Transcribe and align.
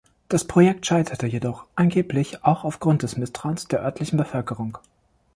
Das 0.29 0.45
Projekt 0.45 0.87
scheiterte 0.87 1.27
jedoch, 1.27 1.67
angeblich 1.75 2.43
auch 2.43 2.63
aufgrund 2.63 3.03
des 3.03 3.17
Misstrauens 3.17 3.67
der 3.67 3.81
örtlichen 3.83 4.17
Bevölkerung. 4.17 4.79